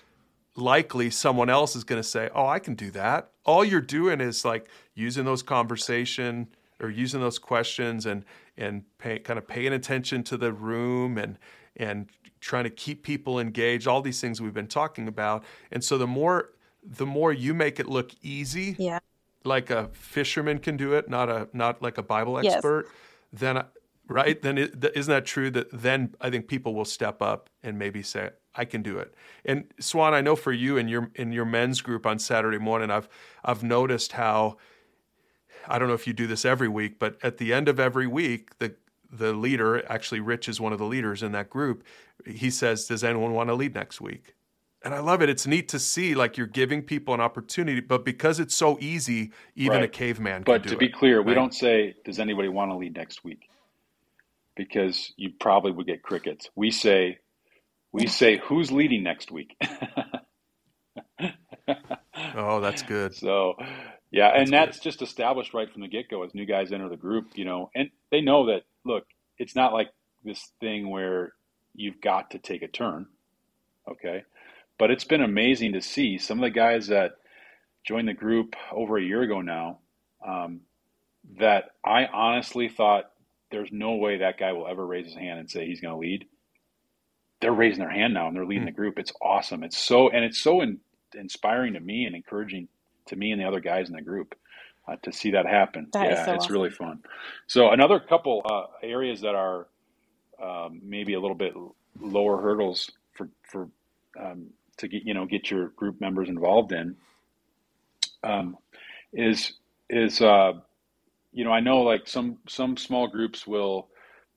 [0.58, 4.20] likely someone else is going to say, "Oh, I can do that." All you're doing
[4.20, 6.48] is like using those conversation
[6.80, 8.24] or using those questions and
[8.56, 11.38] and pay, kind of paying attention to the room and
[11.76, 12.08] and
[12.40, 13.86] trying to keep people engaged.
[13.86, 16.50] All these things we've been talking about, and so the more
[16.82, 18.98] the more you make it look easy, yeah,
[19.44, 23.40] like a fisherman can do it, not a not like a Bible expert, yes.
[23.40, 23.64] then
[24.08, 27.78] right then is not that true that then I think people will step up and
[27.78, 29.14] maybe say, I can do it.
[29.44, 32.90] And Swan, I know for you in your in your men's group on Saturday morning,
[32.90, 33.09] I've
[33.44, 34.57] I've noticed how
[35.66, 38.07] I don't know if you do this every week, but at the end of every
[38.07, 38.74] week, the
[39.11, 41.84] the leader, actually Rich is one of the leaders in that group,
[42.26, 44.34] he says, Does anyone want to lead next week?
[44.82, 45.28] And I love it.
[45.28, 49.32] It's neat to see like you're giving people an opportunity, but because it's so easy,
[49.57, 49.84] even Right.
[49.84, 52.96] a caveman But to be it, clear, we don't say, "Does anybody want to lead
[52.96, 53.49] next week?"
[54.57, 56.51] Because you probably would get crickets.
[56.55, 57.18] We say,
[57.93, 59.57] we say, "Who's leading next week?"
[62.34, 63.14] Oh, that's good.
[63.14, 63.55] So,
[64.11, 66.89] yeah, and That's that's just established right from the get go as new guys enter
[66.89, 69.05] the group, you know, and they know that, look,
[69.39, 69.89] it's not like
[70.24, 71.32] this thing where
[71.74, 73.07] you've got to take a turn,
[73.91, 74.24] okay?
[74.78, 77.12] But it's been amazing to see some of the guys that
[77.84, 79.78] joined the group over a year ago now
[80.26, 80.61] um,
[81.39, 83.11] that I honestly thought
[83.51, 86.01] there's no way that guy will ever raise his hand and say he's going to
[86.01, 86.26] lead.
[87.41, 88.66] They're raising their hand now and they're leading Hmm.
[88.66, 88.99] the group.
[88.99, 89.64] It's awesome.
[89.64, 90.80] It's so, and it's so in,
[91.14, 92.68] inspiring to me and encouraging
[93.07, 94.34] to me and the other guys in the group
[94.89, 95.93] uh, to see that happen.
[95.93, 96.55] That is yeah, so it's awesome.
[96.55, 97.01] really fun.
[97.47, 99.68] So another couple uh, areas that are
[100.43, 101.55] um, maybe a little bit
[102.01, 103.68] lower hurdles for for
[104.20, 106.97] um, to get you know get your group members involved in
[108.24, 108.57] um,
[109.12, 109.55] is
[109.91, 110.53] is uh,
[111.32, 113.89] you know I know like some some small groups will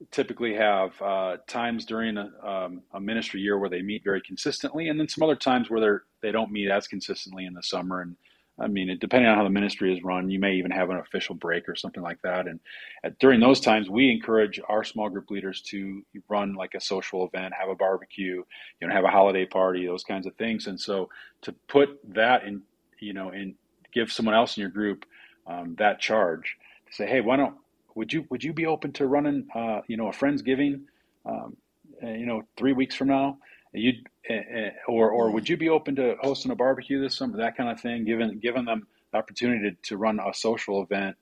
[0.10, 4.90] typically have uh, times during a, um, a ministry year where they meet very consistently,
[4.90, 8.02] and then some other times where they're they don't meet as consistently in the summer.
[8.02, 8.16] And
[8.60, 10.98] I mean, it, depending on how the ministry is run, you may even have an
[10.98, 12.48] official break or something like that.
[12.48, 12.60] And
[13.04, 17.26] at, during those times, we encourage our small group leaders to run like a social
[17.26, 18.44] event, have a barbecue,
[18.80, 20.68] you know, have a holiday party, those kinds of things.
[20.68, 21.10] And so
[21.44, 22.62] to put that in,
[23.00, 23.56] you know, and
[23.94, 25.06] give someone else in your group
[25.48, 27.56] um, that charge to say, hey, why don't
[27.96, 30.82] would you would you be open to running, uh, you know, a friendsgiving,
[31.26, 31.58] um,
[32.04, 33.38] uh, you know, three weeks from now?
[33.74, 33.94] You
[34.30, 37.38] uh, uh, or or would you be open to hosting a barbecue this summer?
[37.38, 41.16] That kind of thing, giving giving them the opportunity to, to run a social event.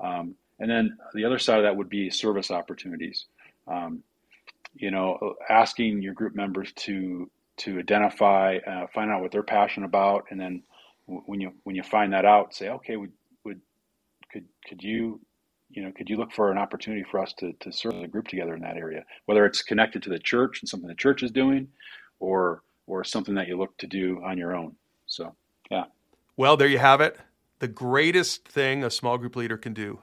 [0.00, 3.26] Um, and then the other side of that would be service opportunities.
[3.66, 4.02] Um,
[4.74, 9.86] you know, asking your group members to to identify, uh, find out what they're passionate
[9.86, 10.62] about, and then
[11.06, 13.12] when you when you find that out, say, okay, would
[13.44, 13.60] would
[14.32, 15.20] could could you
[15.72, 18.28] you know could you look for an opportunity for us to to serve the group
[18.28, 21.30] together in that area, whether it's connected to the church and something the church is
[21.30, 21.68] doing,
[22.20, 24.74] or or something that you look to do on your own.
[25.06, 25.34] So
[25.70, 25.84] yeah,
[26.36, 27.18] Well, there you have it.
[27.58, 30.00] The greatest thing a small group leader can do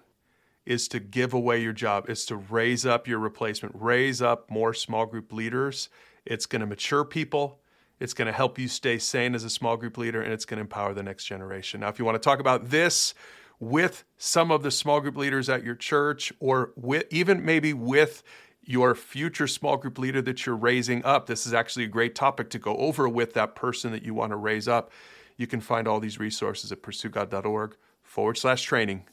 [0.65, 4.73] is to give away your job, is to raise up your replacement, raise up more
[4.73, 5.89] small group leaders.
[6.25, 7.59] It's going to mature people.
[7.99, 10.57] It's going to help you stay sane as a small group leader, and it's going
[10.57, 11.81] to empower the next generation.
[11.81, 13.13] Now, if you want to talk about this
[13.59, 18.23] with some of the small group leaders at your church, or with, even maybe with
[18.63, 22.49] your future small group leader that you're raising up, this is actually a great topic
[22.51, 24.91] to go over with that person that you want to raise up.
[25.37, 29.05] You can find all these resources at pursuegod.org forward slash training.